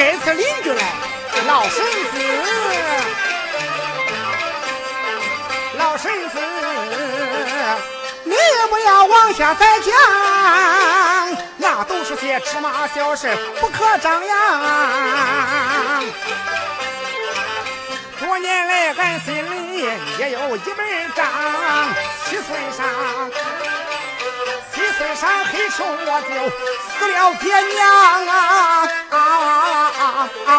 [0.00, 0.82] 叫咱是邻居嘞？
[1.46, 2.18] 老婶子，
[5.76, 6.38] 老婶子，
[8.24, 8.34] 你
[8.70, 9.92] 不要往下再讲，
[11.58, 13.28] 那都是些芝麻小事，
[13.60, 16.04] 不可张扬。
[18.20, 19.86] 多年来，俺心里
[20.18, 21.26] 也有一本账，
[22.24, 22.86] 七岁上，
[25.10, 26.28] 七岁上黑吃手我就
[26.88, 27.78] 死了爹娘
[28.28, 28.32] 啊
[29.10, 29.16] 啊
[29.98, 30.54] 啊啊！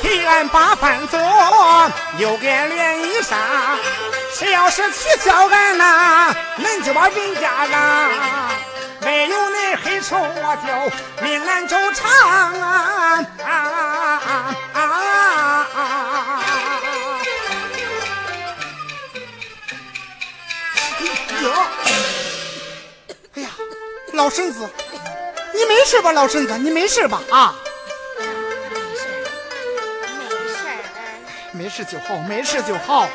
[0.00, 1.20] 替俺把饭做，
[2.18, 3.36] 又给连衣裳。
[4.34, 8.10] 谁要是取笑俺呐，恁就把人家让。
[9.02, 10.68] 没有恁黑手，我就
[11.24, 12.10] 命难周长
[12.60, 13.26] 啊！
[21.42, 21.52] 哟，
[23.34, 23.50] 哎呀，
[24.12, 24.68] 老婶子，
[25.52, 26.12] 你没事吧？
[26.12, 27.20] 老婶子，你没事吧？
[27.30, 27.54] 啊？
[31.52, 33.08] 没事，没事没事就好，没事就好。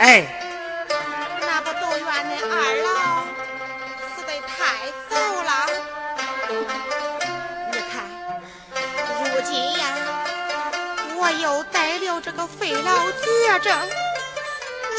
[0.00, 0.24] 哎，
[1.42, 2.88] 那不都怨恁二老
[4.16, 5.50] 死得太早了？
[7.70, 7.92] 你看，
[9.22, 9.84] 如今呀，
[11.18, 13.78] 我又得了这个肺痨绝症，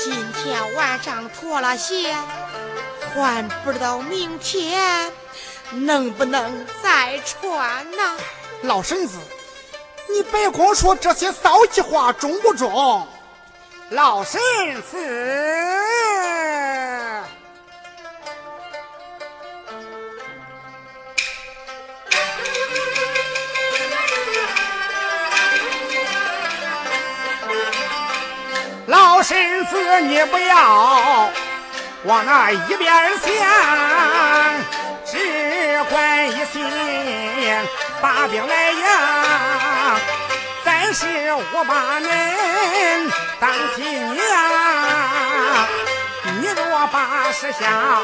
[0.03, 2.15] 今天晚上脱了鞋，
[3.15, 5.11] 还不知道明天
[5.71, 8.17] 能不能再穿呢。
[8.61, 9.17] 老婶子。
[10.13, 13.07] 你别光说这些骚气话，中不中？
[13.91, 14.39] 老婶
[14.89, 14.97] 子，
[28.85, 31.29] 老婶子，你不要
[32.05, 33.29] 往那一边想，
[35.05, 36.63] 只管一心
[38.01, 39.99] 把病来养
[40.93, 41.07] 是
[41.53, 44.19] 我把恁当亲娘，
[46.41, 48.03] 你若把事想，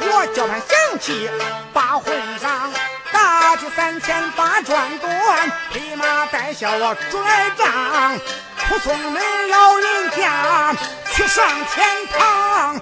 [0.00, 1.30] 我叫他想起
[1.72, 2.70] 把婚上
[3.10, 8.20] 打去三千八转断，立马带下我拽杖，
[8.68, 10.76] 护送恁老人家
[11.14, 12.78] 去上天堂，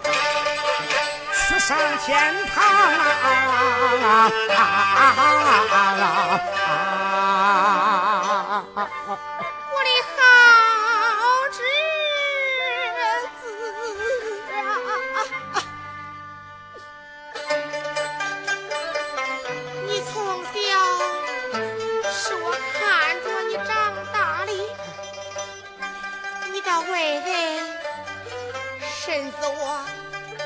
[1.49, 4.59] 去上天堂啊啊
[5.71, 5.77] 啊
[8.77, 8.91] 啊！
[9.09, 9.17] 好
[11.51, 11.59] 侄
[13.41, 13.43] 子
[14.53, 14.61] 啊！
[19.87, 20.13] 你从
[20.45, 20.51] 小
[22.13, 22.79] 是我看
[23.25, 23.67] 着你长
[24.13, 24.15] 大
[24.45, 24.53] 的，
[26.53, 27.25] 你的为人
[28.95, 29.87] 身子我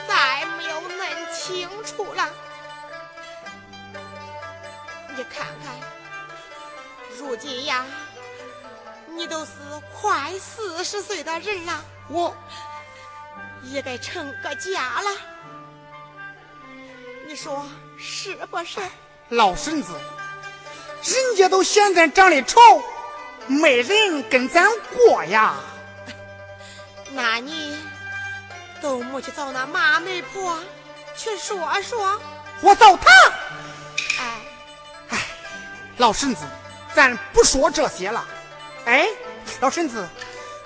[0.06, 2.30] 再没有弄清楚了。
[5.16, 5.74] 你看看，
[7.18, 7.84] 如今呀。
[9.20, 9.50] 你都是
[10.00, 12.34] 快四十岁的人了，我
[13.64, 15.10] 也该成个家了。
[17.28, 18.80] 你说是不是？
[19.28, 19.92] 老婶子，
[21.04, 22.58] 人家都嫌咱长得丑，
[23.46, 25.54] 没人跟咱过呀。
[27.12, 27.76] 那你
[28.80, 30.58] 都没去找那马媒婆
[31.14, 32.18] 去说说？
[32.62, 33.10] 我找他。
[34.18, 34.40] 哎
[35.10, 35.18] 哎，
[35.98, 36.46] 老婶子，
[36.94, 38.26] 咱不说这些了。
[38.90, 39.06] 哎，
[39.60, 40.04] 老婶子，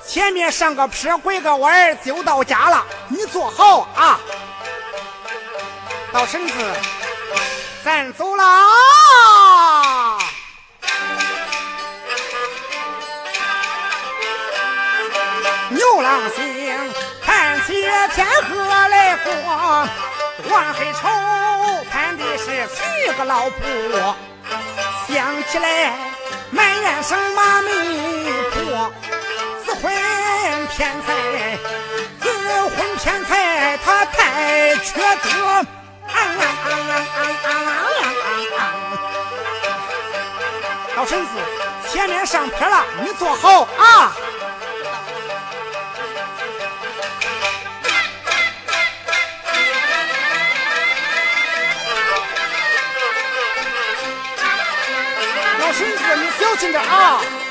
[0.07, 2.83] 前面上个坡，拐个弯就到家了。
[3.09, 4.19] 你坐好啊，
[6.13, 6.55] 老婶子，
[7.85, 8.45] 咱走了。
[15.69, 16.95] 牛郎星
[17.27, 17.83] 盼起
[18.15, 19.33] 天河来过，
[20.49, 21.01] 王黑丑
[21.93, 24.17] 盼的是娶个老婆，
[25.07, 26.14] 想起来。
[26.51, 27.71] 埋怨什么媒
[28.51, 28.93] 婆，
[29.65, 29.93] 自婚
[30.69, 31.59] 偏财，
[32.21, 32.29] 自
[32.69, 35.67] 婚偏财，他太缺德。
[40.97, 41.31] 老婶子，
[41.91, 44.13] 前面上坡了，你坐好啊。
[56.55, 57.44] 小心点啊！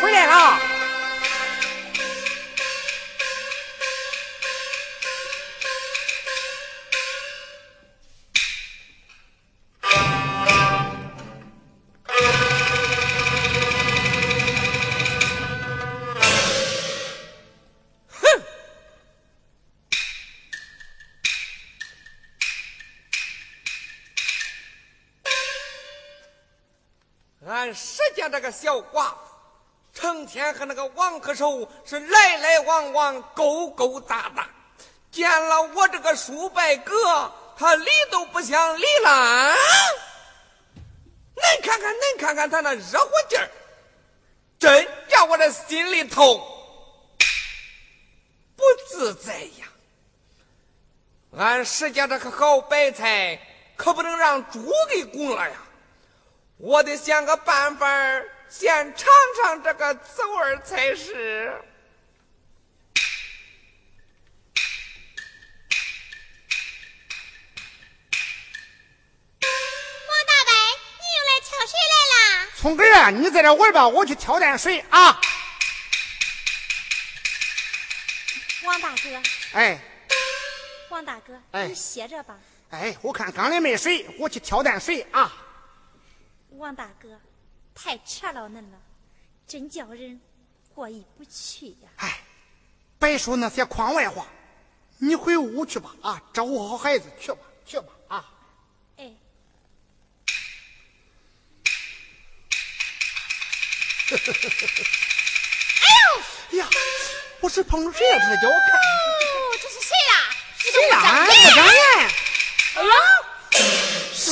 [0.00, 0.75] 回来了。
[30.36, 34.46] 天和那个王克寿是来来往往，勾勾搭搭。
[35.10, 39.54] 见了我这个叔伯哥，他理都不想理了。
[41.34, 43.48] 恁看看，恁看看他那热乎劲儿，
[44.58, 46.36] 真叫我这心里头
[48.56, 49.66] 不自在呀。
[51.34, 53.40] 俺石家这个好白菜，
[53.74, 55.56] 可不能让猪给拱了呀。
[56.58, 57.88] 我得想个办法
[58.48, 59.06] 先尝
[59.42, 61.62] 尝这个滋味才是。
[70.08, 70.52] 王大伯，
[70.98, 72.50] 你又来挑水来了？
[72.56, 75.20] 聪哥啊，你在这玩吧，我去挑点水啊。
[78.64, 79.78] 王大哥，哎
[80.88, 82.38] 王大哥，哎你歇着吧。
[82.70, 85.32] 哎，我看缸里没水，我去挑点水啊。
[86.50, 87.20] 王大哥，
[87.76, 88.78] 太扯了恁了，
[89.46, 90.18] 真叫人
[90.74, 91.88] 过意不去呀。
[91.98, 92.20] 哎，
[92.98, 94.26] 别说那些框外话，
[94.98, 98.24] 你回屋去吧啊，照顾好孩子去吧，去吧啊。
[98.96, 99.04] 哎，
[106.50, 106.66] 哎呀，
[107.40, 108.18] 我是碰着谁了？
[108.18, 108.82] 这是叫我看哦，
[109.60, 110.14] 这是谁啦？
[110.58, 110.98] 谁呀？
[110.98, 111.80] 俺不长眼。
[112.76, 112.90] 哎呀，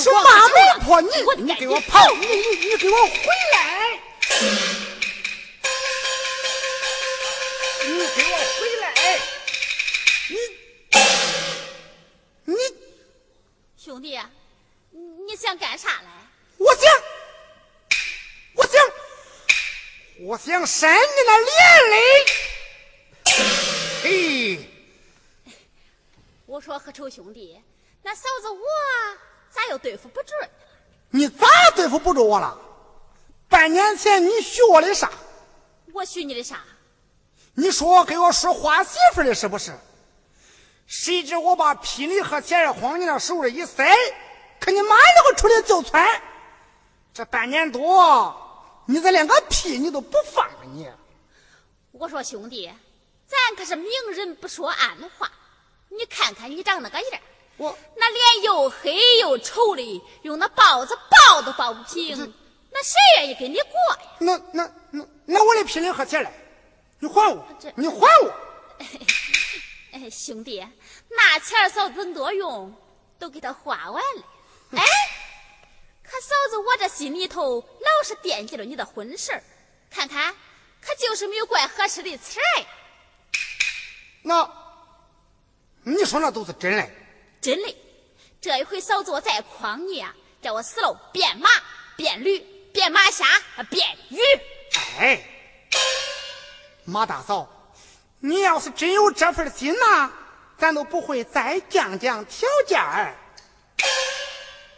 [0.05, 1.09] 是马媒婆，你
[1.45, 3.17] 你给我跑，你你你给我回
[3.53, 3.99] 来！
[7.87, 8.93] 你给我回来！
[10.29, 10.37] 你
[12.45, 12.55] 你
[13.79, 14.21] 兄弟，
[14.91, 16.11] 你想干啥来？
[16.59, 16.83] 我想
[18.57, 18.79] 我想
[20.21, 21.51] 我想扇你那脸
[21.91, 21.99] 嘞！
[24.03, 24.69] 嘿，
[26.45, 27.59] 我说何愁兄弟，
[28.03, 28.67] 那嫂子我
[29.55, 30.33] 咋又对付不住？
[31.11, 32.59] 你咋对付不住我了？
[33.49, 35.11] 半年前你许我的啥？
[35.93, 36.59] 我许你的啥？
[37.55, 39.73] 你说给我说花媳妇的是不是？
[40.87, 43.87] 谁知我把霹雳和钱儿往你那手里一塞，
[44.59, 46.05] 可你妈了个出来就窜！
[47.13, 48.35] 这半年多，
[48.87, 50.91] 你咋连个屁你都不放啊你！
[51.93, 52.69] 我说兄弟，
[53.25, 55.31] 咱可是明人不说暗话。
[55.91, 57.21] 你看看你长那个样儿
[57.57, 62.35] 我那脸又黑又丑的，用那包子包都包不平，
[62.71, 64.11] 那谁愿意跟你过呀？
[64.19, 66.31] 那那那那我的霹雳和钱儿嘞？
[66.99, 67.47] 你还我！
[67.77, 68.35] 你还我！
[69.93, 70.67] 哎，兄弟，
[71.09, 72.75] 那钱嫂子能多用，
[73.19, 74.23] 都给他花完了。
[74.73, 74.83] 哎，
[76.03, 79.43] 可嫂子我这心里头老是惦记着你的婚事儿，
[79.91, 80.35] 看看，
[80.81, 82.67] 可就是没有怪合适的词儿呀。
[84.23, 84.51] 那
[85.85, 86.91] 你说那都是真嘞？
[87.45, 87.77] 真的，
[88.41, 91.51] 这一回嫂子我再诓你啊，叫我死了变马、
[91.95, 92.39] 变驴、
[92.73, 93.27] 变马虾、
[93.69, 94.19] 变鱼。
[94.99, 95.21] 哎，
[96.87, 97.47] 马大嫂，
[98.21, 100.11] 你要是真有这份心呐，
[100.57, 103.15] 咱都不会再降降条件儿。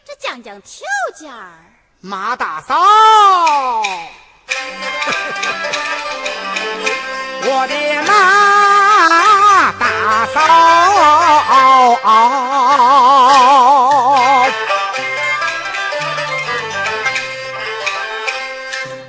[0.04, 0.84] 这降降条
[1.16, 1.52] 件儿，
[2.00, 2.74] 马大嫂，
[7.48, 8.02] 我的
[8.96, 9.86] 马大
[10.32, 10.36] 嫂，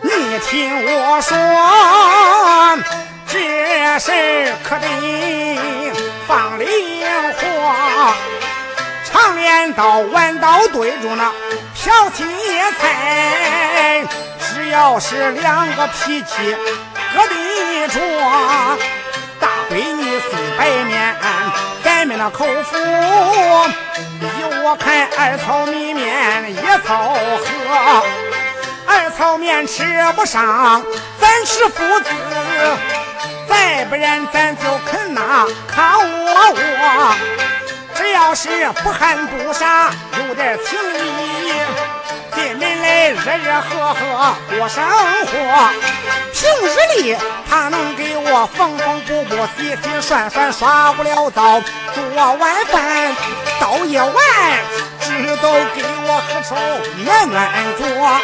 [0.01, 1.35] 你听我说，
[3.27, 4.11] 这事
[4.63, 4.85] 可得
[6.27, 6.67] 放灵
[7.37, 7.41] 活。
[9.05, 11.31] 常言道，弯刀对住那
[11.73, 12.27] 瓢青
[12.79, 14.05] 菜，
[14.39, 16.55] 只要是两个脾气
[17.15, 17.99] 搁得着，
[20.17, 21.15] 闺女虽白面，
[21.83, 22.75] 咱们那口福，
[24.19, 24.27] 依
[24.63, 28.03] 我看二草米面一草合，
[28.87, 29.83] 二草面吃
[30.15, 30.83] 不上，
[31.19, 32.09] 咱是父子。
[33.47, 37.15] 再不然，咱就啃那糠窝窝。
[37.95, 38.49] 只要是
[38.83, 41.53] 不喊不杀，有点情义，
[42.59, 44.83] 进门来热热和和过生
[45.25, 45.71] 活。
[46.33, 47.17] 平日里
[47.49, 51.61] 他能给我缝缝补补、洗洗涮涮、刷不了灶，
[51.93, 52.03] 做
[52.35, 53.15] 晚饭，
[53.59, 54.13] 到夜晚
[55.01, 56.55] 只都给我喝粥
[57.03, 58.21] 暖暖脚。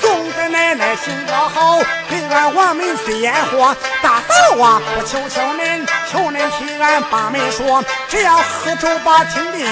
[0.00, 1.78] 送在那奶奶心高好，
[2.10, 3.74] 给俺王门虽烟火。
[4.02, 9.66] 大嫂啊，我求求恁，求恁替俺把门说，只要喝粥把清定，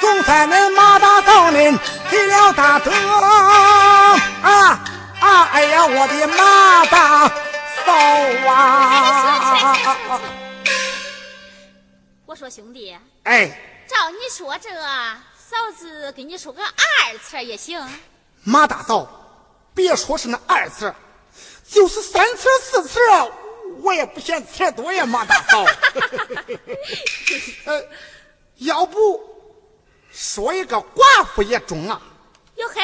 [0.00, 1.78] 总算恁马大嫂恁
[2.10, 4.12] 给了大德啊
[5.20, 5.48] 啊！
[5.52, 7.92] 哎呀，我的马大嫂
[8.48, 10.20] 啊！
[12.26, 13.48] 我说兄弟，哎，
[13.88, 17.80] 照你说这，嫂子给你说个二次也行。
[18.44, 19.08] 马大嫂，
[19.74, 20.94] 别说是那二次，
[21.68, 23.00] 就是三次四次，
[23.82, 25.64] 我也不嫌钱多呀，马大嫂。
[27.64, 27.82] 呃，
[28.58, 29.35] 要不
[30.16, 32.00] 说一个寡妇也中啊？
[32.56, 32.80] 哟嘿，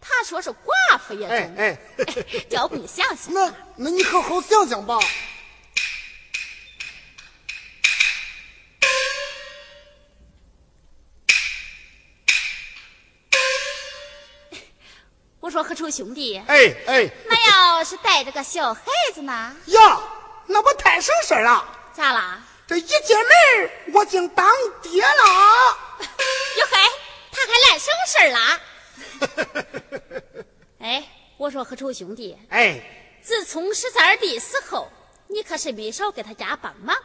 [0.00, 1.36] 他说是寡妇也中。
[1.36, 1.78] 哎哎，
[2.48, 3.34] 要不你想想？
[3.34, 4.98] 那那你好好想想吧。
[15.40, 18.80] 我说何愁兄弟，哎哎，那要是带着个小孩
[19.14, 19.54] 子呢？
[19.66, 20.00] 呀，
[20.46, 21.62] 那不太省事了。
[21.92, 22.42] 咋啦？
[22.66, 24.50] 这一进门，我竟当
[24.80, 25.89] 爹了。
[26.58, 26.78] 哟嘿，
[27.32, 28.60] 他还来省事啦？
[30.80, 32.80] 哎，我说何愁兄弟，哎，
[33.22, 34.88] 自从十三弟死后，
[35.28, 36.96] 你可是没少给他家帮忙。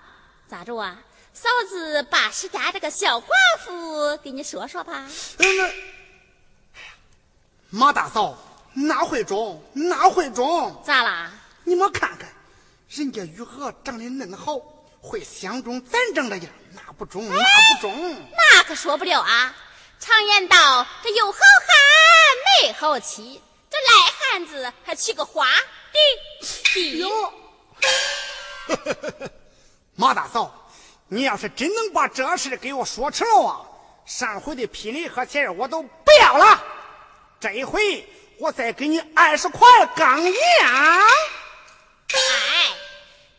[0.47, 1.01] 咋着啊？
[1.33, 3.27] 嫂子把石家这个小寡
[3.59, 5.05] 妇给你说说吧。
[5.39, 5.73] 嗯。
[7.71, 8.37] 马大嫂，
[8.73, 9.61] 哪会中？
[9.73, 10.81] 哪会中？
[10.85, 11.33] 咋啦？
[11.65, 12.29] 你们看看，
[12.89, 14.57] 人家玉娥长得嫩好，
[15.05, 18.15] 会相中咱这的样，那不中，那不中。
[18.31, 19.55] 那可说不了啊！
[19.99, 21.69] 常言道，这有好汉
[22.63, 25.47] 没好妻，这赖汉子还娶个花
[26.73, 27.33] 的哟。
[29.95, 30.69] 马大嫂，
[31.07, 33.61] 你要是真能把这事给我说成了啊，
[34.05, 36.63] 上回的聘礼和钱我都不要了。
[37.39, 40.35] 这一回我再给你二十块钢银。
[42.13, 42.75] 哎，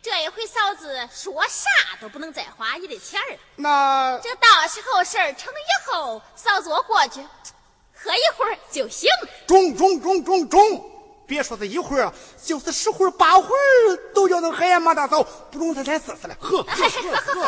[0.01, 3.37] 这一回嫂子说啥都不能再花你的钱了。
[3.55, 7.21] 那这到时候事儿成以后，嫂子我过去
[7.93, 9.09] 喝一会儿就行。
[9.45, 10.91] 中中中中中！
[11.27, 17.47] 别说是一会儿，就是十会儿八会儿都叫能喝呀，马大嫂，不中咱再试试了，喝喝喝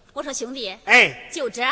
[0.14, 1.62] 我说兄弟，哎，就这，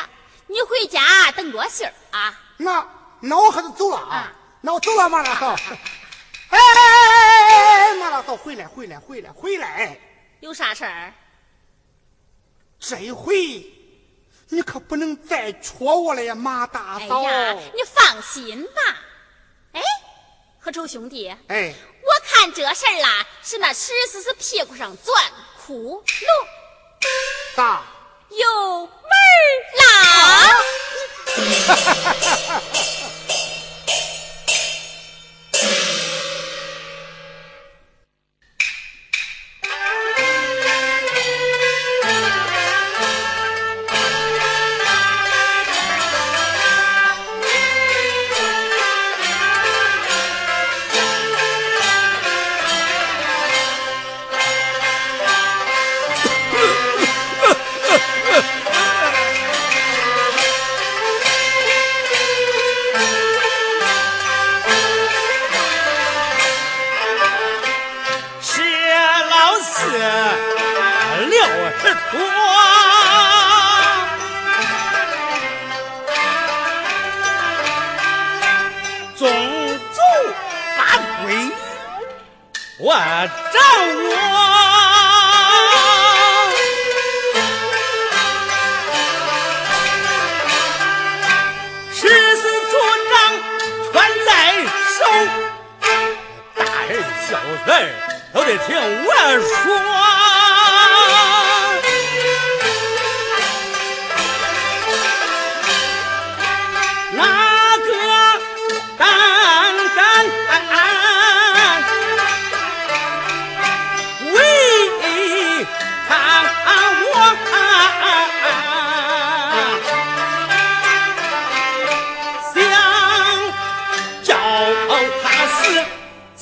[0.46, 2.38] 你回家等着信儿啊。
[2.58, 2.86] 那。
[3.20, 4.32] 那我可就走了啊！
[4.60, 5.48] 那我走了，马大嫂。
[5.48, 5.56] 哎
[6.50, 7.17] 哎哎，
[7.96, 9.98] 马大嫂，回来，回来，回来，回来！
[10.40, 11.12] 有啥事儿？
[12.78, 13.34] 这一回
[14.50, 17.22] 你可不能再戳我了呀，马大嫂。
[17.24, 18.96] 哎呀，你放心吧。
[19.72, 19.82] 哎，
[20.60, 21.28] 何愁兄弟。
[21.48, 25.24] 哎，我看这事儿啦，是那石狮子屁股上钻
[25.66, 26.06] 窟窿。
[27.56, 27.82] 咋？
[28.30, 29.34] 有门儿
[29.78, 29.84] 啦！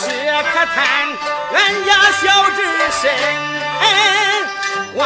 [0.00, 0.06] 是
[0.42, 0.76] 可叹
[1.52, 2.58] 俺家小侄
[3.02, 3.04] 身
[4.94, 5.04] 亡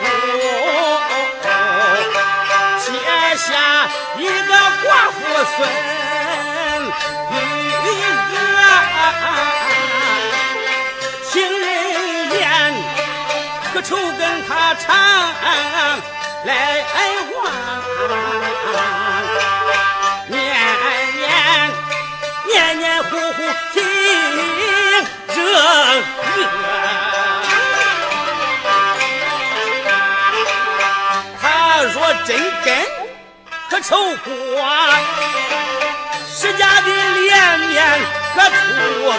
[0.00, 0.04] 故
[2.78, 2.86] 结
[3.36, 3.50] 下
[4.16, 5.18] 一个寡妇
[5.56, 5.95] 孙。
[13.86, 14.96] 可愁跟他常
[16.44, 16.50] 来
[17.36, 17.38] 往，
[20.26, 20.36] 年
[21.14, 21.22] 年
[22.48, 23.38] 年年糊糊
[23.72, 23.76] 听
[25.28, 25.46] 这个，
[31.40, 31.44] 他
[31.94, 32.28] 若真
[32.64, 32.68] 跟
[33.70, 34.28] 可愁过，
[36.28, 36.88] 世家的
[37.20, 38.00] 脸面
[38.34, 38.52] 可出
[39.06, 39.14] 格，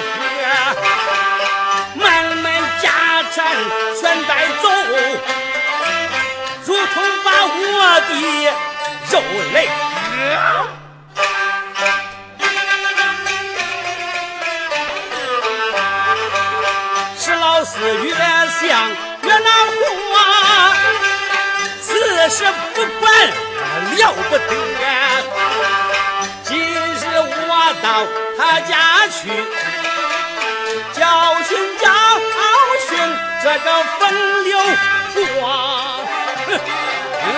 [3.37, 3.45] 家产
[4.01, 4.67] 全带走，
[6.65, 8.11] 如同把我的
[9.11, 9.13] 肉
[9.53, 9.69] 来割。
[17.19, 18.59] 是老四越想
[19.21, 19.85] 越恼火，
[21.79, 21.87] 此
[22.31, 23.05] 事不管
[23.97, 24.41] 了不得。
[26.43, 26.65] 今日
[27.47, 27.51] 我
[27.83, 27.85] 到
[28.35, 28.71] 他家
[29.11, 29.29] 去，
[30.99, 30.99] 教
[31.43, 31.85] 训教
[33.43, 34.59] 这个风流
[35.41, 35.99] 话。
[37.23, 37.29] 嗯，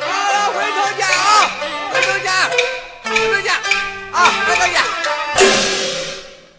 [0.00, 1.20] 好了，回头见啊，
[1.92, 2.26] 回头见，
[3.04, 3.52] 回头见
[4.12, 4.74] 啊，回头见。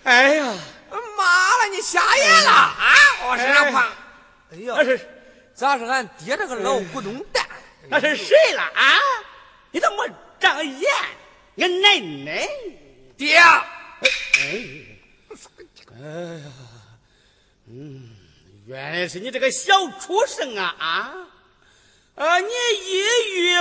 [0.03, 0.43] 哎呀，
[1.17, 1.23] 妈
[1.57, 2.93] 了，你瞎眼了啊！
[3.25, 3.87] 我身上胖。
[4.51, 5.09] 哎呀那，是
[5.53, 7.45] 咋是俺爹这个老古董蛋？
[7.89, 8.99] 那是谁了啊？
[9.71, 10.07] 你怎么
[10.39, 10.91] 长眼？
[11.57, 12.47] 俺奶奶。
[13.15, 13.39] 爹，
[18.65, 21.13] 原来是你这个小畜生啊啊！
[22.15, 22.99] 呃，你意
[23.35, 23.57] 欲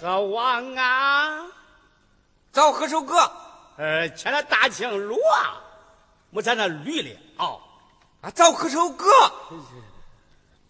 [0.00, 1.46] 何往啊？
[2.52, 3.30] 找何首歌
[3.76, 5.18] 呃，牵了大青罗，
[6.30, 7.58] 没在那驴里啊！
[8.20, 9.10] 啊，找何首歌？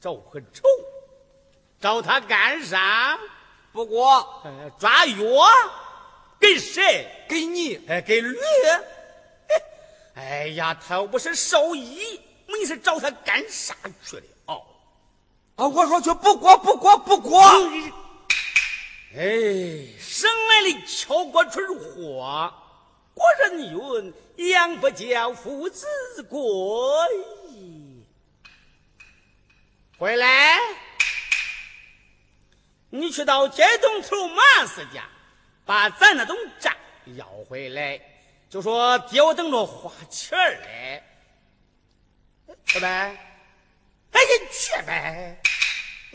[0.00, 0.64] 找何愁？
[1.78, 3.18] 找他干啥？
[3.72, 5.16] 不过呃，抓药？
[6.40, 7.26] 给谁？
[7.28, 8.38] 给你，哎，给驴？
[10.14, 14.22] 哎呀，他又不是兽医，你是找他干啥去了？
[14.46, 14.62] 哦，
[15.56, 17.42] 啊，我说去不过，不过，不过。
[19.14, 19.22] 哎，
[19.98, 22.52] 生来的敲锅春货，
[23.14, 24.12] 果然云
[24.50, 25.86] 养不教，父子
[26.28, 26.96] 过
[27.50, 28.04] 矣。
[29.98, 30.58] 回来，
[32.90, 35.08] 你去到街东头马四家，
[35.64, 36.74] 把咱那种账
[37.16, 37.98] 要回来，
[38.50, 41.02] 就说爹我等着花钱儿
[42.66, 43.16] 嘞，去呗，
[44.12, 45.40] 哎呀去呗，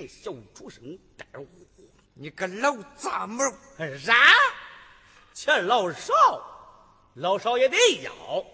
[0.08, 1.46] 小畜生蛋儿
[2.14, 3.44] 你个老杂毛！
[4.04, 4.16] 啥？
[5.34, 6.14] 钱老少，
[7.16, 8.46] 老少也得要，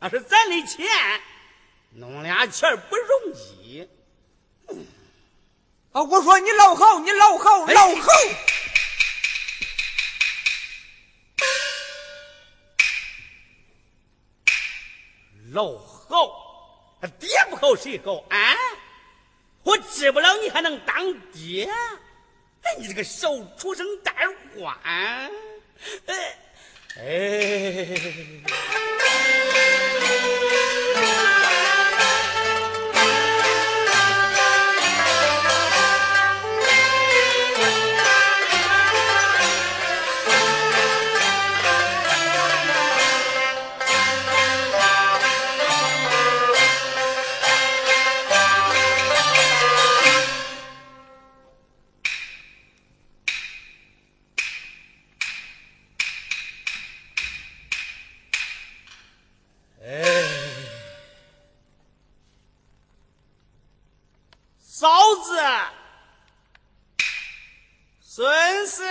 [0.00, 0.86] 那是咱的钱，
[1.92, 3.88] 弄俩钱不容易。
[5.92, 8.10] 啊，我说你老好，你老好，老好。
[15.52, 16.43] 老好，
[17.18, 18.56] 爹不好谁好啊？
[19.62, 21.68] 我治不了你还能当爹？
[22.62, 24.78] 哎，你这个小畜生胆儿花！
[24.84, 26.38] 哎
[26.98, 27.88] 哎。
[65.24, 65.40] 子，
[68.00, 68.84] 孙子，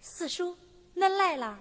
[0.00, 0.56] 四叔，
[0.96, 1.58] 恁来了。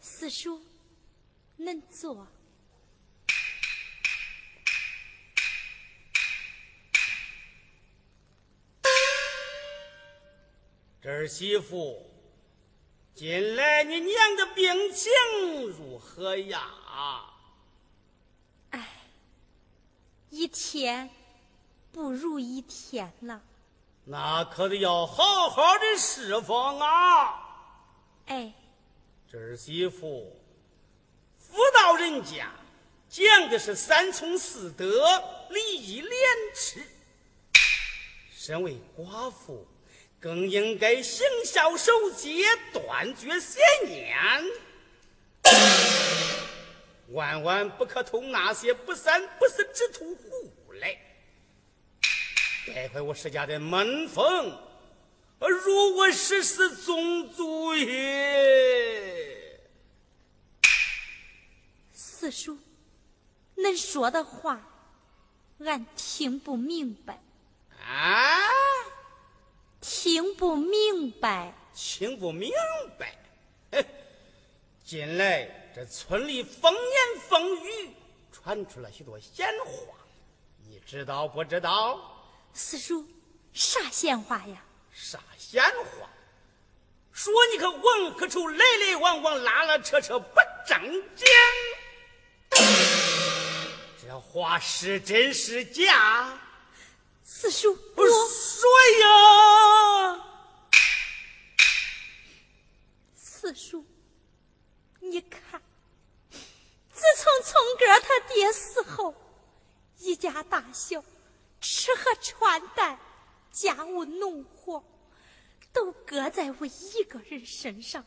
[0.00, 0.60] 四叔，
[1.58, 2.28] 恁坐。
[11.02, 12.00] 这儿媳妇，
[13.12, 15.10] 近来你娘的病情
[15.76, 16.62] 如何呀？
[18.70, 18.88] 哎
[20.30, 21.10] 一天
[21.90, 23.42] 不如一天了。
[24.04, 27.50] 那可得要好好的侍奉啊！
[28.26, 28.54] 哎，
[29.28, 30.40] 这儿媳妇，
[31.36, 32.48] 妇道人家
[33.08, 36.12] 讲的是三从四德、礼义廉
[36.54, 36.86] 耻。
[38.32, 39.66] 身为寡妇，
[40.22, 44.16] 更应该行孝守节、断绝邪念，
[47.10, 50.96] 万万不可通那些不三不四之徒胡来，
[52.68, 54.56] 败坏我石家的门风。
[55.40, 59.58] 如我十四宗族也。
[61.92, 62.56] 四叔，
[63.56, 64.70] 恁说的话，
[65.58, 67.20] 俺听不明白。
[67.84, 68.38] 啊？
[69.82, 71.52] 听不明白？
[71.74, 72.52] 听不明
[72.96, 73.84] 白？
[74.84, 77.90] 近来这村里风言风语，
[78.32, 79.94] 传出了许多闲话，
[80.68, 81.98] 你知道不知道？
[82.54, 83.04] 四叔，
[83.52, 84.62] 啥闲话呀？
[84.94, 86.08] 啥闲话？
[87.12, 90.80] 说你个王克仇来来往往，拉拉扯扯，不正
[91.16, 91.26] 经。
[94.00, 96.38] 这话是真是假？
[97.24, 98.68] 四叔，我说
[99.00, 100.24] 呀，
[103.14, 103.86] 四叔，
[105.00, 105.62] 你看，
[106.30, 109.14] 自从聪哥他爹死后，
[109.98, 111.04] 一家大小
[111.60, 112.98] 吃喝穿戴、
[113.50, 114.82] 家务农活，
[115.72, 118.04] 都搁在我一个人身上。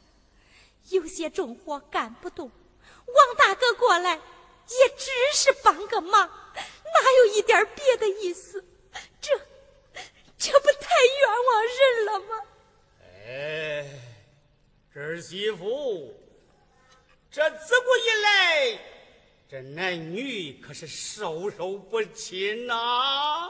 [0.89, 2.51] 有些重活干不动，
[3.05, 8.63] 王大哥过来也只是帮个忙，哪有一点别的意思？
[9.21, 9.35] 这
[10.37, 12.41] 这不太冤枉人了吗？
[13.27, 13.85] 哎，
[14.93, 16.13] 儿媳妇，
[17.31, 18.79] 这自古以来，
[19.47, 23.49] 这男女可是授受不亲呐。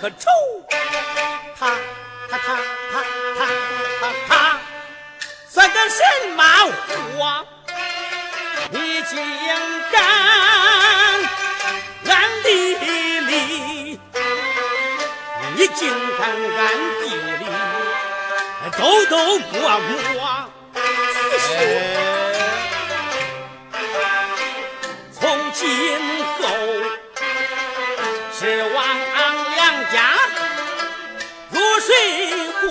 [0.00, 0.30] 可愁，
[1.58, 1.66] 他
[2.30, 2.42] 他他
[2.90, 2.96] 他
[3.36, 3.38] 他
[4.00, 4.30] 他他
[5.46, 6.02] 算个什
[6.34, 6.42] 么
[7.18, 7.44] 话？
[8.70, 9.12] 你竟
[9.92, 10.00] 敢
[12.06, 12.10] 暗
[12.42, 12.48] 地
[13.20, 14.00] 里，
[15.54, 15.78] 你竟
[16.18, 16.60] 敢暗
[17.00, 17.04] 地
[17.40, 17.44] 里
[18.78, 20.16] 偷偷摸摸，
[20.72, 22.09] 从
[25.60, 25.68] 今
[26.24, 26.40] 后
[28.32, 28.78] 是王。
[29.92, 29.96] 家
[31.50, 31.88] 如水
[32.60, 32.70] 过，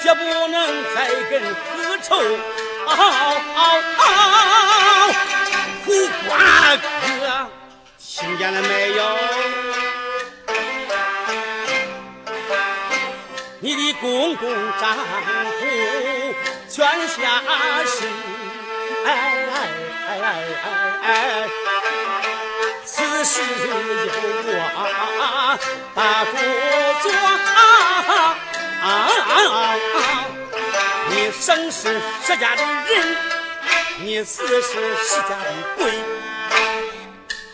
[0.00, 0.54] 绝不能
[0.94, 0.96] 再
[1.28, 2.08] 跟何愁。
[5.84, 5.86] 胡
[6.28, 6.28] 瓜
[6.76, 7.50] 哥，
[7.98, 9.02] 听见了没有？
[13.60, 14.48] 你的公公
[14.80, 15.02] 丈夫
[16.70, 16.76] 全
[17.08, 17.42] 下
[17.84, 18.06] 世，
[19.04, 19.56] 哎哎
[20.06, 20.26] 哎哎
[21.02, 21.12] 哎哎，
[22.84, 23.74] 此事已无
[24.46, 24.52] 我，
[25.94, 26.32] 大姑
[27.02, 27.06] 作。
[31.10, 33.16] 你生是石家的人，
[34.00, 35.44] 你死是石家的
[35.76, 35.92] 鬼。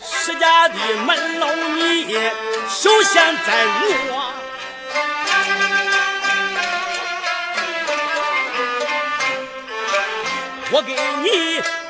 [0.01, 2.33] 石家的门楼，你也
[2.69, 3.65] 首先在
[4.09, 4.24] 我。
[10.75, 11.29] 我给你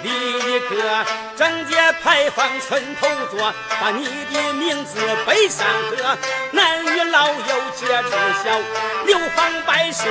[0.03, 1.03] 立一个
[1.35, 6.15] 贞节牌坊村头座，把你的名字背上个
[6.51, 8.11] 男女老幼皆知
[8.43, 8.59] 晓，
[9.07, 10.07] 流芳百世。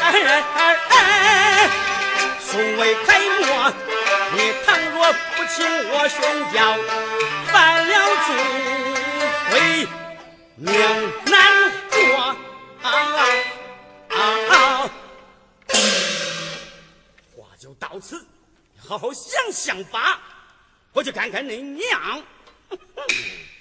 [0.00, 0.22] 哎
[0.54, 1.68] 哎哎！
[2.48, 3.72] 数位楷模，
[4.34, 6.22] 你倘若不请我宣
[6.54, 6.78] 教，
[7.52, 7.92] 犯了
[8.24, 8.28] 祖
[9.50, 9.88] 规，
[10.54, 10.70] 命
[11.24, 11.34] 难
[11.90, 12.36] 活。
[17.92, 18.26] 到此，
[18.78, 20.18] 好好想想吧。
[20.94, 22.24] 我去看看恁娘。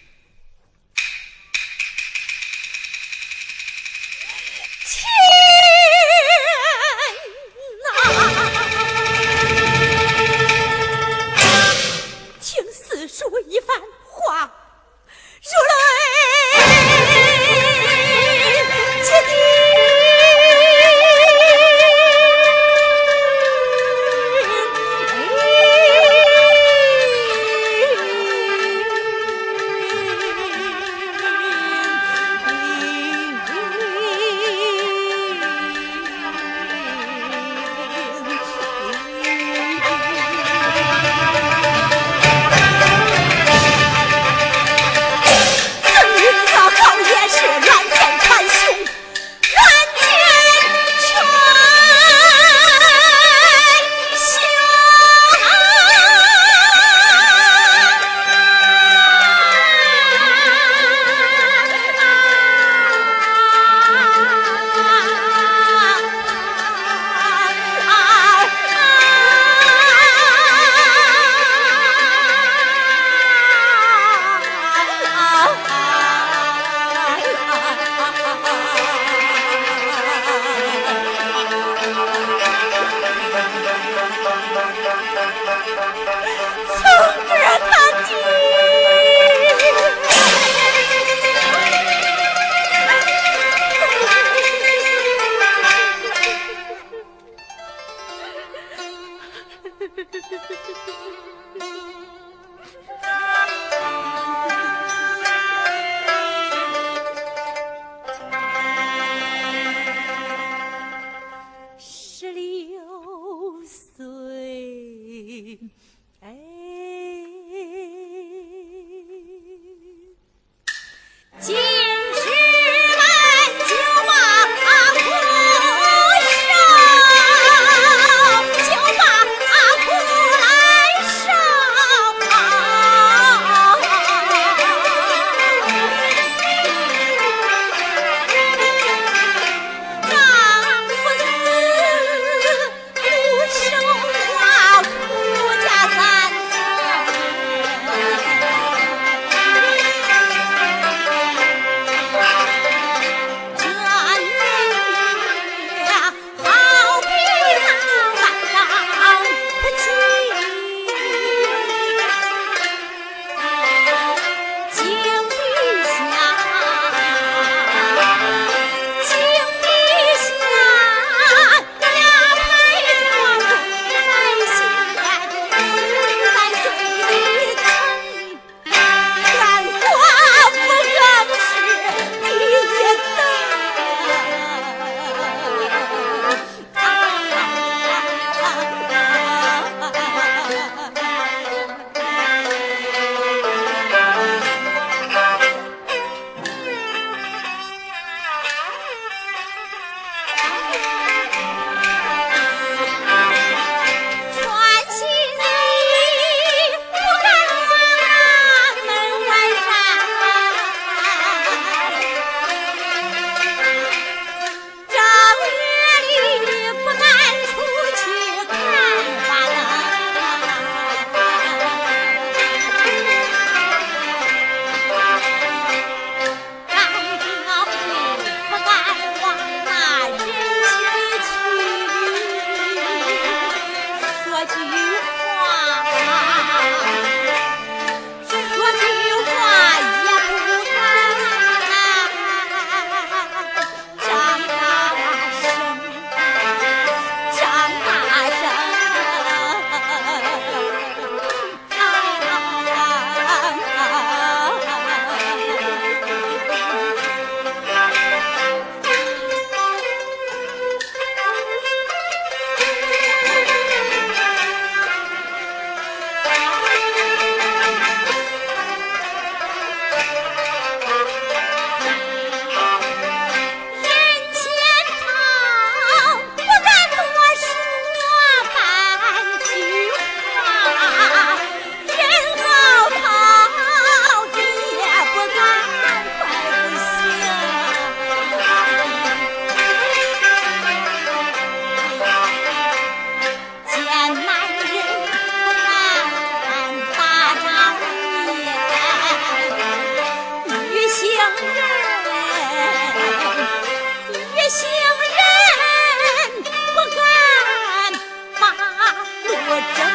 [309.62, 309.91] But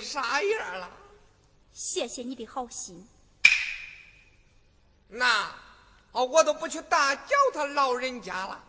[0.00, 0.90] 啥样了。
[1.72, 3.06] 谢谢你的好心。
[5.08, 5.52] 那，
[6.12, 8.64] 哦，我都不去打搅他老人家了。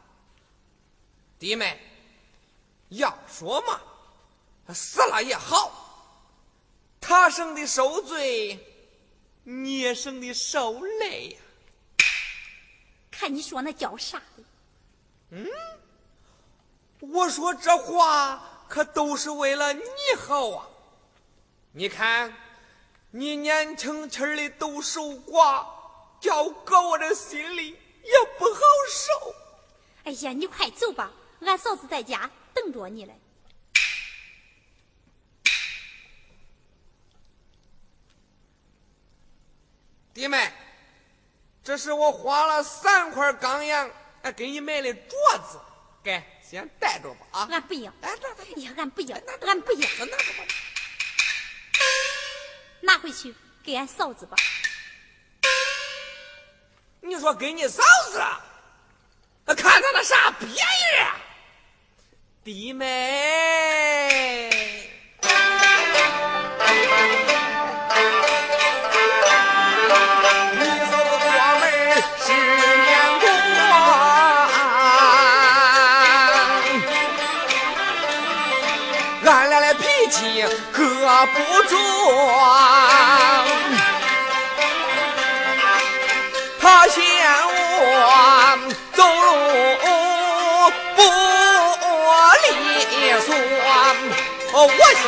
[1.40, 1.80] 弟妹，
[2.90, 3.82] 要说嘛，
[4.74, 5.72] 死了也好，
[7.00, 8.60] 他生的受罪，
[9.44, 11.40] 你也生的受累呀。
[13.10, 14.44] 看你说那叫啥的？
[15.32, 15.48] 嗯，
[17.00, 19.84] 我说这话可都是为了你
[20.18, 20.68] 好啊！
[21.74, 22.34] 你看，
[23.12, 25.66] 你年轻轻的都守寡。
[26.20, 29.36] 叫搁我这心里也不好受。
[30.04, 33.16] 哎呀，你快走吧，俺嫂子在家等着你嘞。
[40.14, 40.54] 弟妹，
[41.64, 43.90] 这是我花了三块钢洋
[44.22, 45.60] 哎给你买的镯子，
[46.04, 47.48] 给先带着吧啊！
[47.50, 48.12] 俺不要，哎
[48.58, 50.46] 呀，俺不要，俺不要，拿着吧，
[52.82, 54.36] 拿回去给俺嫂子吧。
[57.02, 58.20] 你说给你嫂子，
[59.56, 60.56] 看他那啥别人，
[62.44, 64.50] 弟妹，
[80.12, 80.82] 气搁
[81.28, 81.36] 不
[81.70, 81.74] 住。
[86.60, 87.02] 他嫌
[87.48, 87.58] 我
[88.94, 89.32] 走路
[90.96, 91.00] 不
[92.44, 92.46] 利
[93.22, 93.30] 索，
[94.54, 95.02] 我嫌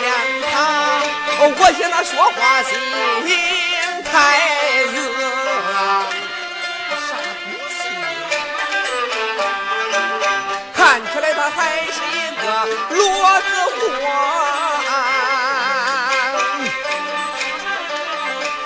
[0.49, 0.53] 他，
[1.39, 1.45] 我
[1.77, 2.71] 嫌他说话心
[4.09, 4.11] 太
[4.85, 4.95] 热。
[6.97, 7.45] 啥东
[7.75, 7.77] 西？
[10.73, 10.77] 看
[11.11, 11.57] 起来他还
[11.91, 12.43] 是一个
[12.95, 12.97] 骡
[13.41, 13.51] 子
[13.99, 14.01] 货，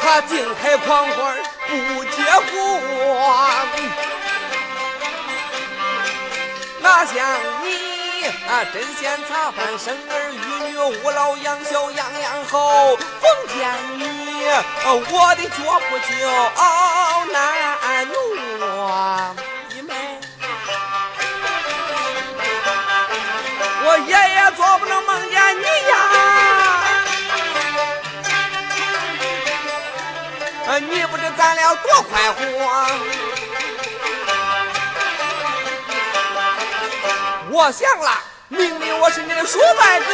[0.07, 1.37] 他净开狂欢
[1.67, 1.73] 不
[2.05, 2.49] 结婚，
[6.79, 7.13] 哪像
[7.61, 10.35] 你啊，针线擦饭生儿育
[10.69, 12.95] 女，五老养小样样好。
[12.95, 14.05] 逢见你，
[14.85, 15.57] 我的脚
[15.89, 16.09] 步就
[17.33, 19.35] 难挪。
[30.79, 32.39] 你不知咱俩多快活，
[37.51, 38.11] 我想了，
[38.47, 39.65] 明明我是你的叔伯
[39.99, 40.13] 哥，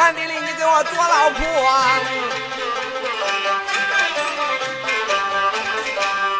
[0.00, 1.40] 俺得令你给我做老婆。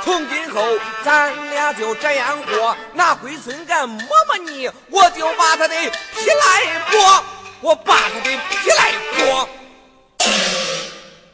[0.04, 7.22] 从今后咱俩就这样过，那龟孙敢摸摸你，我就把他的皮来剥，
[7.60, 9.46] 我把他的皮来剥。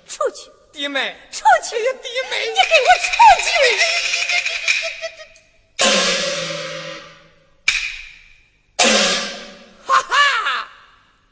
[0.07, 1.77] 出去，弟妹，出去！
[1.77, 3.09] 弟妹，你给我出
[3.45, 3.49] 去！
[9.87, 10.69] 哈哈，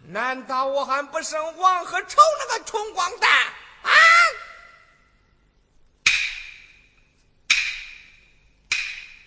[0.09, 3.31] 难道我还不胜王和丑那个穷光蛋
[3.83, 3.91] 啊？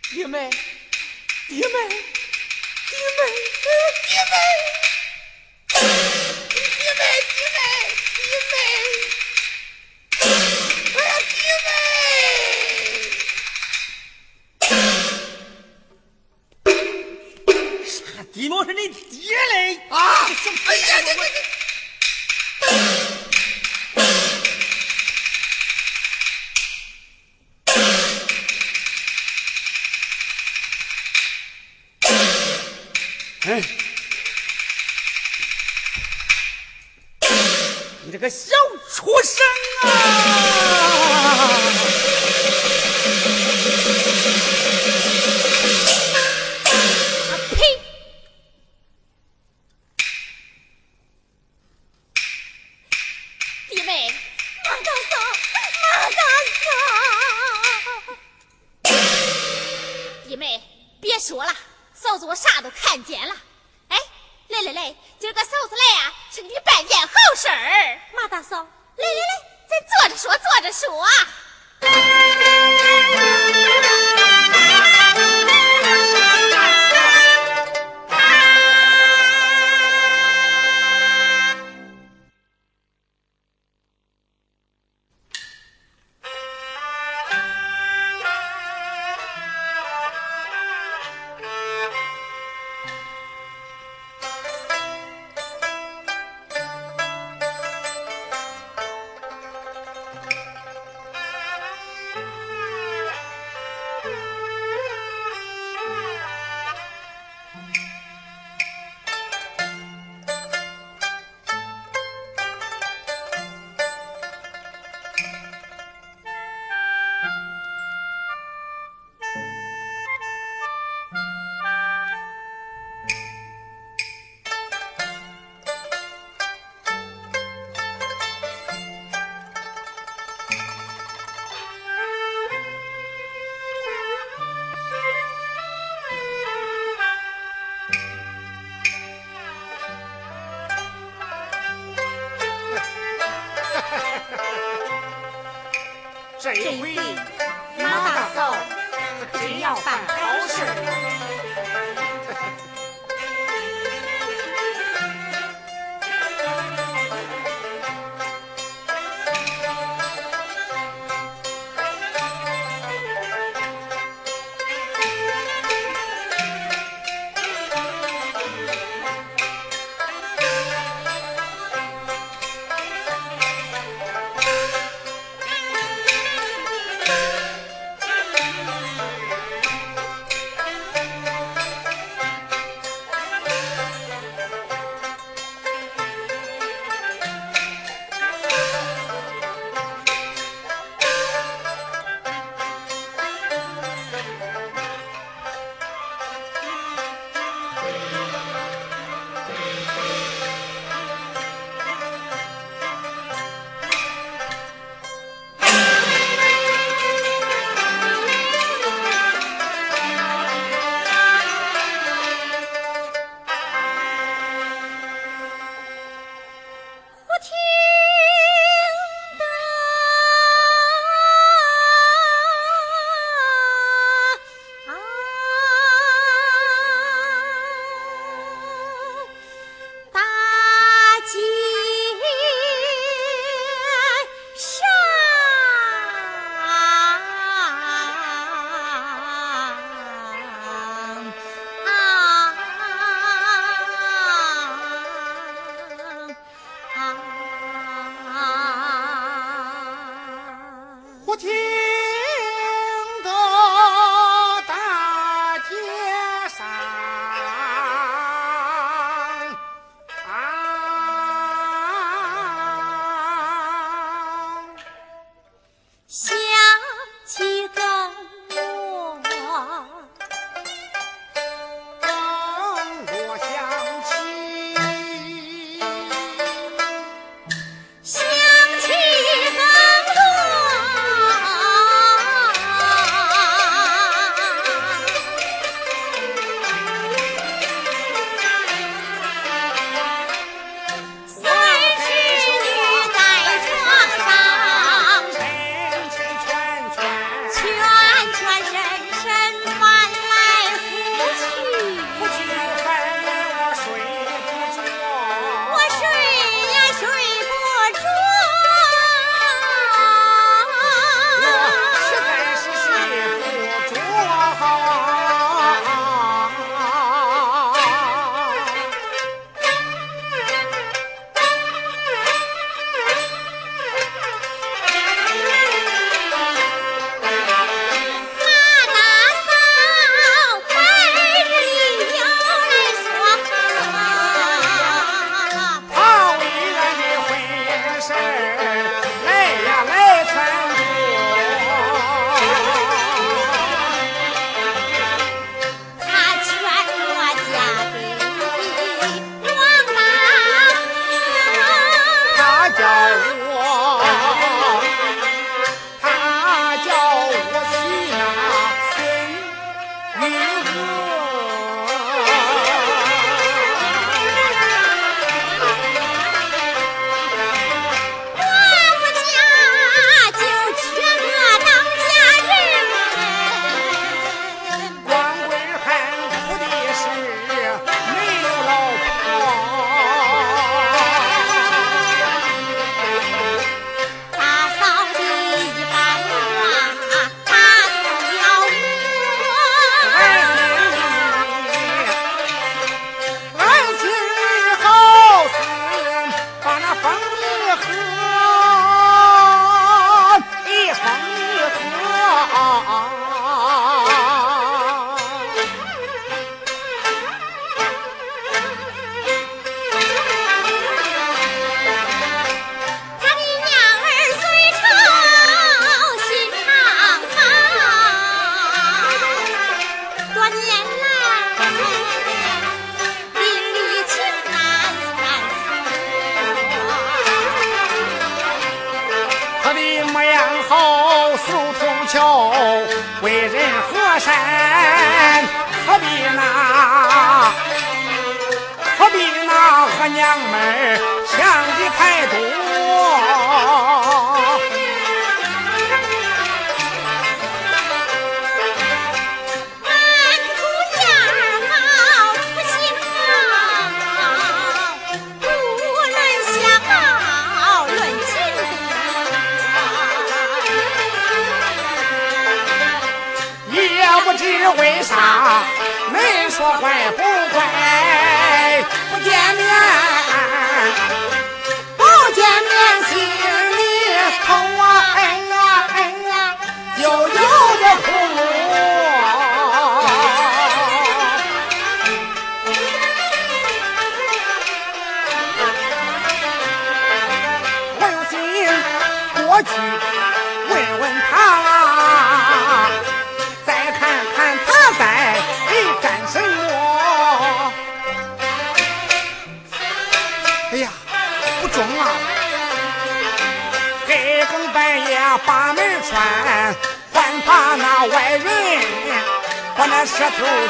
[0.10, 0.50] 弟妹，
[1.48, 1.70] 弟妹，弟妹，
[2.90, 3.22] 弟妹，
[4.08, 4.34] 弟妹，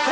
[0.06, 0.12] 做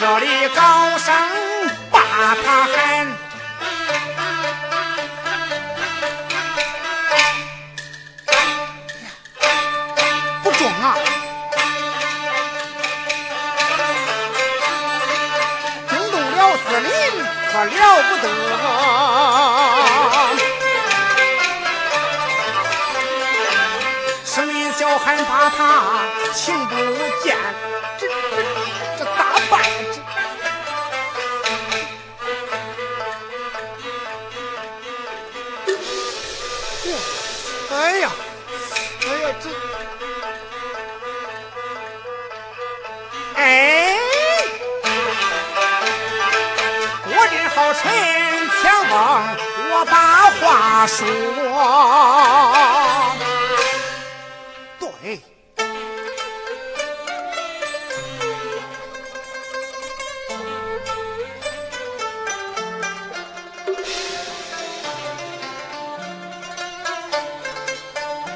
[0.00, 1.14] 这里高声
[1.90, 2.00] 把
[2.42, 3.06] 他喊。
[10.42, 10.96] 不中啊！
[15.90, 16.88] 惊动了司令，
[17.52, 17.78] 可了
[18.08, 18.26] 不得。
[24.24, 25.58] 声音小喊把他
[26.34, 26.74] 听不
[27.22, 27.36] 见，
[49.80, 51.06] 我把话说。
[54.78, 55.18] 对，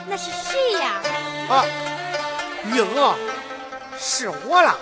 [0.08, 1.02] 那是谁呀？
[1.50, 1.66] 啊，
[2.72, 3.14] 玉娥，
[3.98, 4.78] 是我了。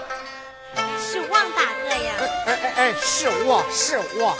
[1.00, 2.12] 是王大哥呀。
[2.46, 4.36] 哎哎哎，是我是我。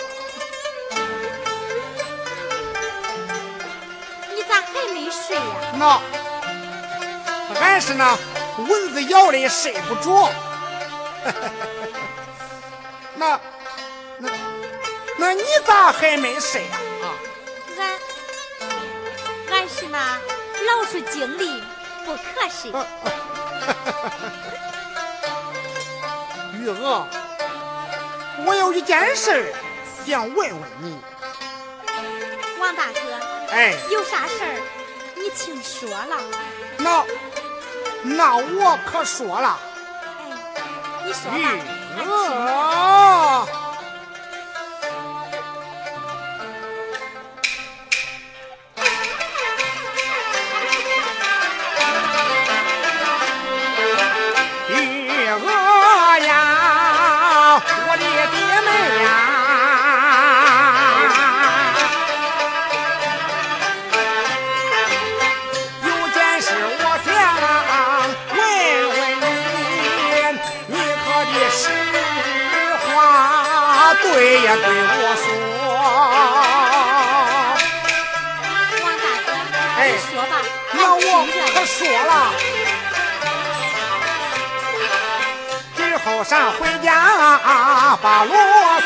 [7.61, 8.17] 俺是那
[8.59, 10.31] 蚊子咬的睡不着。
[13.17, 13.41] 那
[14.19, 14.31] 那
[15.19, 17.05] 那你咋还没睡呀、啊？
[17.79, 17.99] 俺
[19.51, 20.19] 俺是那
[20.67, 21.63] 老鼠精力
[22.05, 22.71] 不可睡。
[26.55, 27.07] 玉娥，
[28.47, 29.53] 我有一件事
[30.07, 31.01] 想问问你。
[32.61, 33.01] 王大哥，
[33.51, 34.82] 哎，有啥事儿你
[35.35, 36.17] 请说了。
[36.79, 37.05] 那
[38.03, 39.59] 那我可说了，
[41.05, 41.33] 哎，你说吧。
[41.97, 43.62] 俺听
[86.25, 88.35] 上回家把罗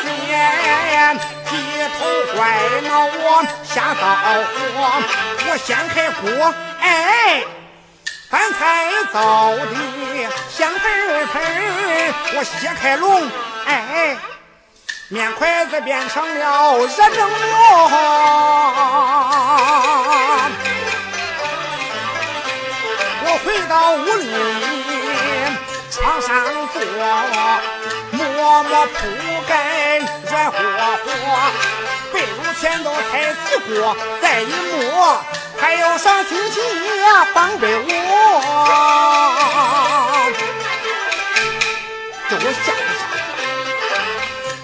[0.03, 1.55] 线低
[1.97, 1.99] 头
[2.35, 2.37] 怪
[2.87, 4.01] 恼我瞎造
[4.43, 4.55] 火，
[5.47, 7.43] 我掀开锅，哎，
[8.29, 9.75] 饭菜糟的
[10.49, 11.41] 香喷喷，
[12.35, 13.29] 我掀开笼，
[13.67, 14.17] 哎，
[15.09, 17.91] 面筷子变成了热蒸馍，
[23.29, 24.25] 我回到屋里
[25.97, 26.29] 床上
[26.73, 26.79] 坐。
[28.11, 28.93] 默默铺
[29.47, 29.97] 盖
[30.29, 31.07] 软和和，
[32.13, 32.21] 被褥
[32.61, 33.39] 前头抬几
[33.73, 34.45] 锅，再一
[34.93, 35.19] 摸，
[35.59, 36.61] 还有双星期
[37.33, 37.81] 帮被窝，
[42.29, 43.01] 给我吓一吓。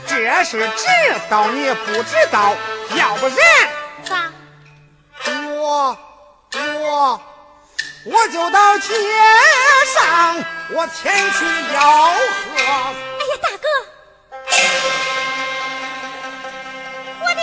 [0.07, 0.13] 这
[0.43, 0.85] 是知
[1.29, 1.47] 道。
[1.47, 2.55] 你不知道，
[2.95, 3.37] 要不然
[4.05, 4.31] 咋？
[5.31, 5.97] 我
[6.61, 7.21] 我
[8.05, 8.93] 我就到街
[9.95, 10.35] 上，
[10.71, 12.59] 我前去吆喝。
[12.59, 13.65] 哎呀大哥，
[17.21, 17.41] 我的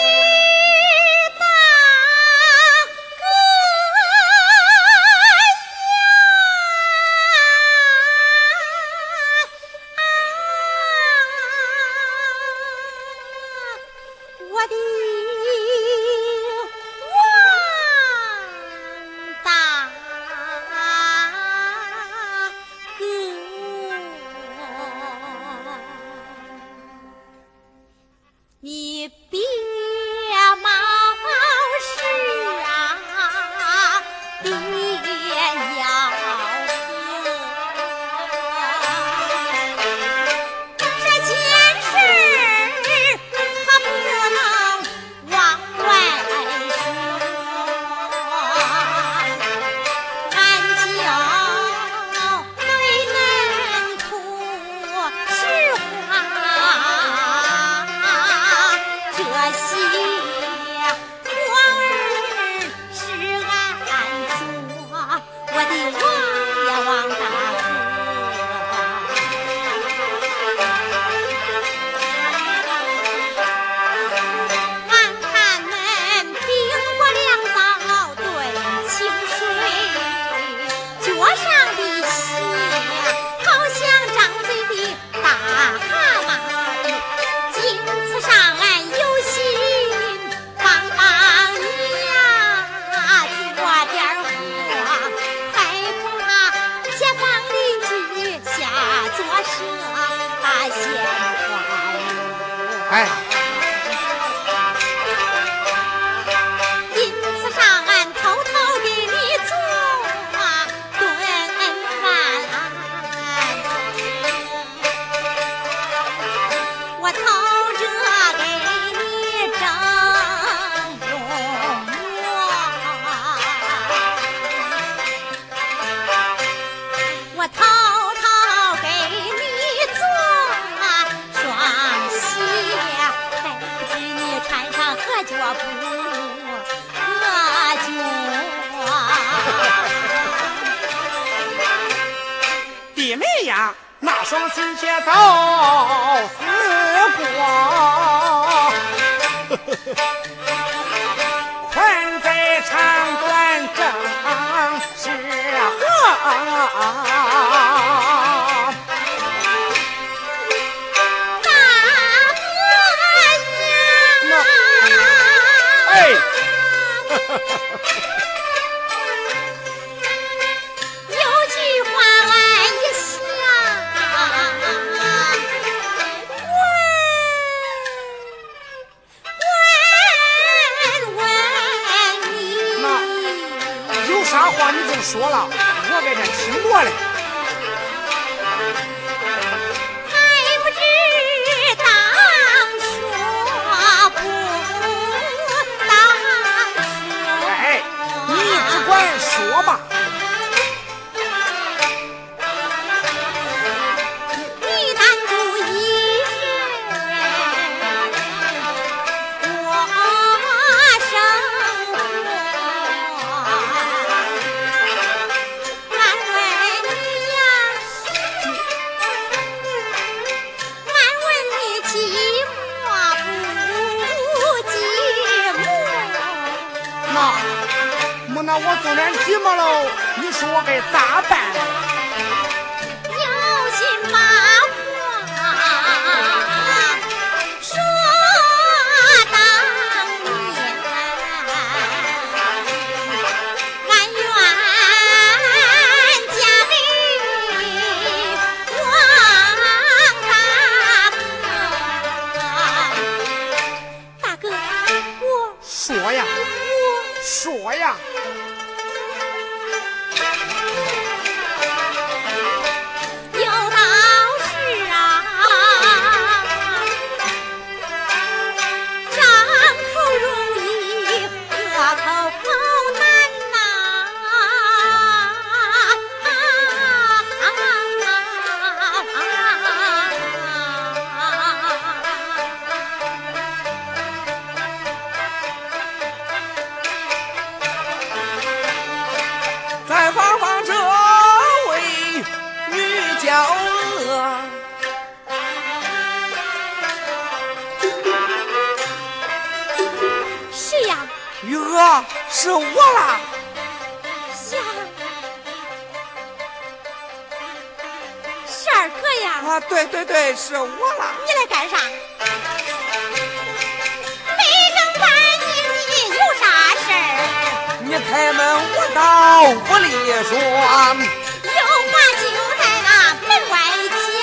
[320.25, 320.39] 说。
[320.39, 321.61] 有
[321.91, 322.25] 话就
[322.59, 322.89] 在那
[323.27, 323.53] 门外
[323.91, 324.19] 讲。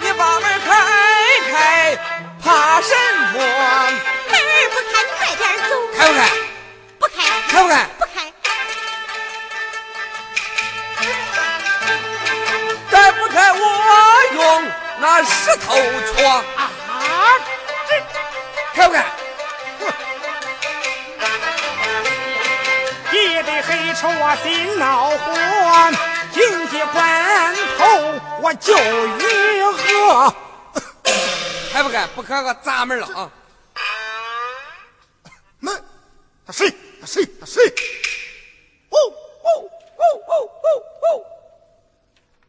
[0.00, 0.68] 你把门开
[1.50, 1.52] 开，
[2.42, 2.46] 怕
[2.80, 2.90] 什
[3.32, 3.36] 么？
[3.38, 5.70] 门儿不开，你快点走。
[5.96, 6.20] 开不开？
[6.98, 7.16] 不开。
[7.48, 7.72] 开不开？
[7.98, 8.16] 不开。
[12.90, 13.60] 再不开，我
[14.34, 14.42] 用
[14.98, 15.66] 那石头
[16.12, 16.26] 戳。
[16.28, 16.70] 啊，
[17.88, 17.90] 这
[18.74, 19.04] 开不开？
[23.38, 25.16] 也得黑出我心恼火，
[26.32, 27.86] 紧急关头
[28.42, 30.34] 我就与和。
[31.72, 32.04] 开不开？
[32.16, 33.30] 不开，我砸门了啊！
[35.60, 35.84] 门，
[36.46, 36.68] 那谁？
[36.98, 37.24] 那谁？
[37.38, 37.62] 那谁？
[38.90, 38.98] 哦
[39.44, 39.48] 哦
[39.98, 40.34] 哦哦
[40.64, 41.14] 哦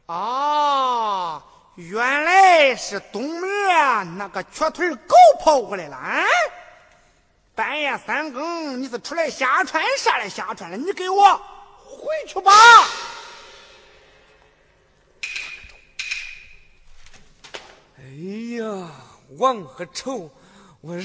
[0.08, 0.12] 哦！
[0.12, 1.44] 啊，
[1.76, 6.24] 原来是东面那个瘸腿狗跑过来了啊！
[7.60, 10.78] 半夜三更，你是出来瞎穿啥来瞎穿了？
[10.78, 11.36] 你给我
[11.76, 12.54] 回去吧！
[17.98, 18.04] 哎
[18.56, 18.90] 呀，
[19.32, 20.32] 王和丑，
[20.80, 21.04] 我饶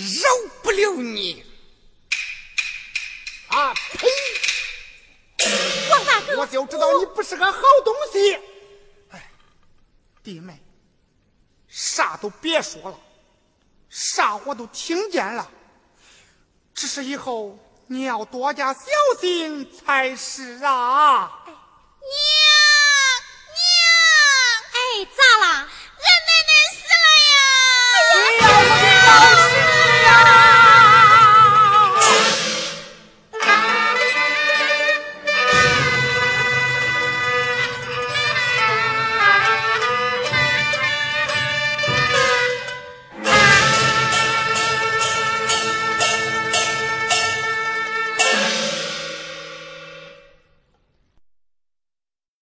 [0.62, 1.44] 不了你！
[3.48, 4.06] 啊呸！
[5.90, 8.38] 王大哥，我就知道你不是个好东西。
[9.10, 9.28] 哎，
[10.22, 10.56] 弟妹，
[11.66, 13.00] 啥都别说了，
[13.90, 15.50] 啥我都听见了。
[16.74, 18.80] 只是以后你要多加小
[19.20, 21.30] 心才是啊。
[21.46, 22.06] 娘
[23.54, 23.64] 娘，
[24.72, 24.76] 哎，
[25.16, 25.46] 咋了？
[25.54, 27.36] 俺奶奶死了呀。
[28.14, 29.53] 哎呀，我的老。